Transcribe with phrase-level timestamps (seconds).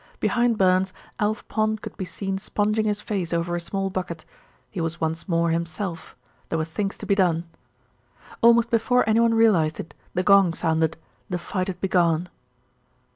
[0.19, 4.25] Behind Burns, Alf Pond could be seen sponging his face over a small bucket.
[4.71, 6.15] He was once more himself.
[6.49, 7.43] There were things to be done.
[8.41, 10.97] Almost before anyone realised it the gong sounded;
[11.29, 12.29] the fight had begun.